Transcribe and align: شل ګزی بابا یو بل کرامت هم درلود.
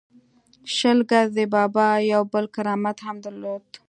شل 0.75 0.99
ګزی 1.09 1.45
بابا 1.53 1.87
یو 2.11 2.23
بل 2.33 2.45
کرامت 2.55 2.97
هم 3.05 3.17
درلود. 3.25 3.65